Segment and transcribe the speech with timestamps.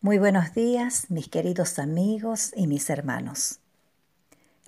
[0.00, 3.58] Muy buenos días, mis queridos amigos y mis hermanos.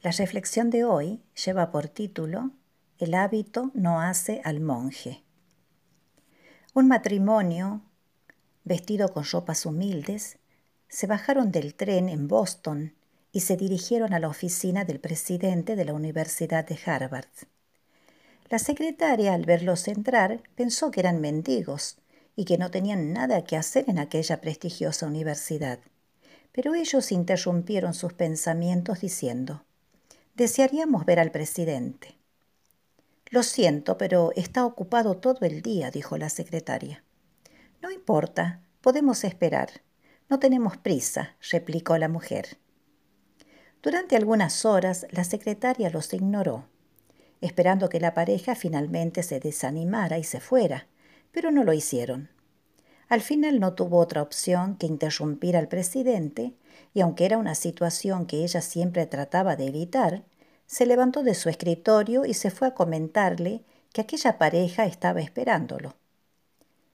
[0.03, 2.51] La reflexión de hoy lleva por título
[2.99, 5.23] El hábito no hace al monje.
[6.75, 7.81] Un matrimonio,
[8.65, 10.39] vestido con ropas humildes,
[10.89, 12.93] se bajaron del tren en Boston
[13.31, 17.31] y se dirigieron a la oficina del presidente de la Universidad de Harvard.
[18.49, 22.00] La secretaria, al verlos entrar, pensó que eran mendigos
[22.41, 25.79] y que no tenían nada que hacer en aquella prestigiosa universidad.
[26.53, 29.67] Pero ellos interrumpieron sus pensamientos diciendo,
[30.37, 32.17] Desearíamos ver al presidente.
[33.29, 37.05] Lo siento, pero está ocupado todo el día, dijo la secretaria.
[37.83, 39.83] No importa, podemos esperar.
[40.31, 42.57] No tenemos prisa, replicó la mujer.
[43.83, 46.71] Durante algunas horas la secretaria los ignoró,
[47.43, 50.87] esperando que la pareja finalmente se desanimara y se fuera,
[51.33, 52.31] pero no lo hicieron.
[53.09, 56.55] Al final no tuvo otra opción que interrumpir al presidente,
[56.95, 60.25] y aunque era una situación que ella siempre trataba de evitar,
[60.67, 65.97] se levantó de su escritorio y se fue a comentarle que aquella pareja estaba esperándolo.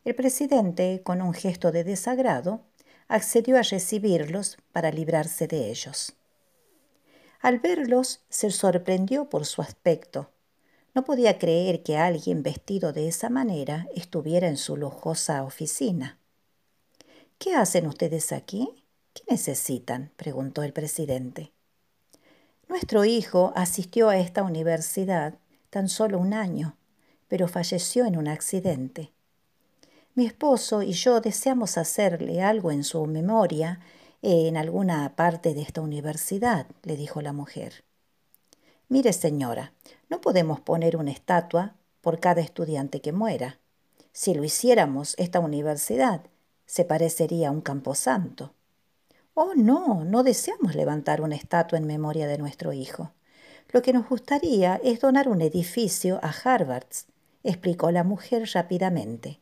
[0.04, 2.62] El presidente, con un gesto de desagrado,
[3.08, 6.14] accedió a recibirlos para librarse de ellos.
[7.40, 10.30] Al verlos, se sorprendió por su aspecto,
[10.96, 16.18] no podía creer que alguien vestido de esa manera estuviera en su lujosa oficina.
[17.36, 18.82] ¿Qué hacen ustedes aquí?
[19.12, 20.10] ¿Qué necesitan?
[20.16, 21.52] preguntó el presidente.
[22.66, 25.34] Nuestro hijo asistió a esta universidad
[25.68, 26.78] tan solo un año,
[27.28, 29.12] pero falleció en un accidente.
[30.14, 33.80] Mi esposo y yo deseamos hacerle algo en su memoria
[34.22, 37.84] en alguna parte de esta universidad, le dijo la mujer.
[38.88, 39.72] Mire, señora,
[40.08, 43.58] no podemos poner una estatua por cada estudiante que muera.
[44.12, 46.22] Si lo hiciéramos, esta universidad
[46.66, 48.54] se parecería a un camposanto.
[49.34, 53.12] Oh, no, no deseamos levantar una estatua en memoria de nuestro hijo.
[53.70, 56.86] Lo que nos gustaría es donar un edificio a Harvard,
[57.42, 59.40] explicó la mujer rápidamente.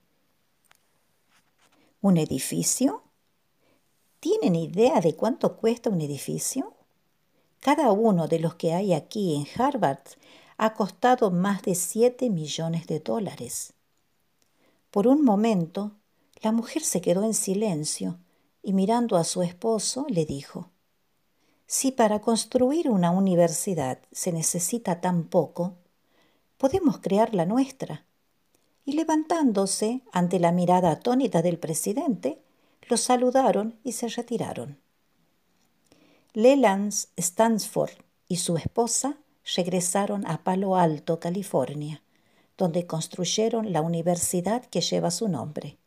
[2.01, 3.03] ¿Un edificio?
[4.21, 6.74] ¿Tienen idea de cuánto cuesta un edificio?
[7.65, 10.05] Cada uno de los que hay aquí en Harvard
[10.59, 13.73] ha costado más de 7 millones de dólares.
[14.91, 15.93] Por un momento,
[16.43, 18.19] la mujer se quedó en silencio
[18.63, 20.73] y mirando a su esposo le dijo,
[21.67, 25.73] Si para construir una universidad se necesita tan poco,
[26.59, 28.05] podemos crear la nuestra.
[28.85, 32.43] Y levantándose ante la mirada atónita del presidente,
[32.91, 34.84] los saludaron y se retiraron.
[36.37, 37.93] Leland Stansford
[38.27, 39.19] y su esposa
[39.55, 42.03] regresaron a Palo Alto, California,
[42.59, 45.79] donde construyeron la universidad que lleva su nombre.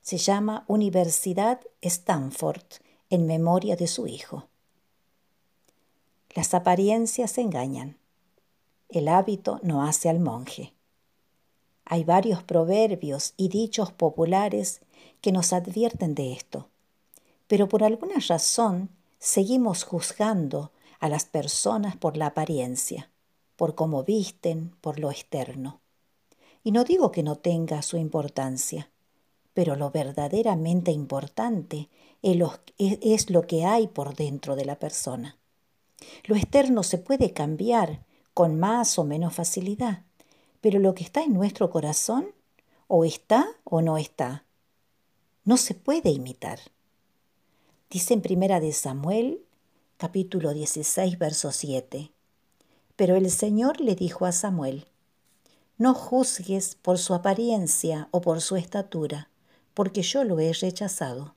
[0.00, 2.64] Se llama Universidad Stanford
[3.10, 4.48] en memoria de su hijo.
[6.34, 7.98] Las apariencias engañan.
[8.88, 10.72] El hábito no hace al monje.
[11.84, 14.80] Hay varios proverbios y dichos populares
[15.20, 16.70] que nos advierten de esto,
[17.46, 18.88] pero por alguna razón
[19.20, 23.10] seguimos juzgando a las personas por la apariencia,
[23.54, 25.80] por cómo visten, por lo externo.
[26.64, 28.90] Y no digo que no tenga su importancia,
[29.54, 31.88] pero lo verdaderamente importante
[32.22, 35.36] es lo que hay por dentro de la persona.
[36.24, 40.04] Lo externo se puede cambiar con más o menos facilidad,
[40.60, 42.32] pero lo que está en nuestro corazón
[42.88, 44.44] o está o no está.
[45.44, 46.60] No se puede imitar.
[47.90, 49.42] Dice en Primera de Samuel,
[49.96, 52.12] capítulo 16, verso 7.
[52.94, 54.86] Pero el Señor le dijo a Samuel,
[55.76, 59.28] No juzgues por su apariencia o por su estatura,
[59.74, 61.34] porque yo lo he rechazado.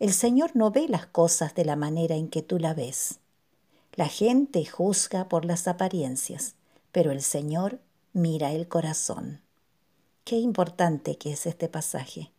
[0.00, 3.20] El Señor no ve las cosas de la manera en que tú la ves.
[3.94, 6.56] La gente juzga por las apariencias,
[6.92, 7.80] pero el Señor
[8.12, 9.40] mira el corazón.
[10.24, 12.32] Qué importante que es este pasaje,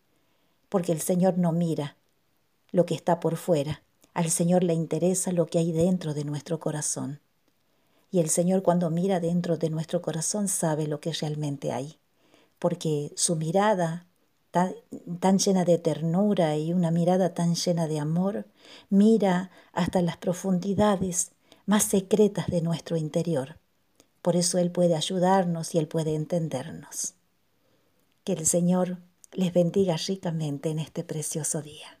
[0.68, 1.96] porque el Señor no mira
[2.76, 3.82] lo que está por fuera.
[4.12, 7.20] Al Señor le interesa lo que hay dentro de nuestro corazón.
[8.10, 11.98] Y el Señor cuando mira dentro de nuestro corazón sabe lo que realmente hay,
[12.58, 14.06] porque su mirada
[14.50, 14.74] tan,
[15.20, 18.44] tan, llena de ternura y una mirada tan llena de amor
[18.90, 21.32] mira hasta las profundidades
[21.64, 23.56] más secretas de nuestro interior.
[24.20, 27.14] Por eso Él puede ayudarnos y Él puede entendernos.
[28.22, 28.98] Que el Señor
[29.32, 31.95] les bendiga ricamente en este precioso día.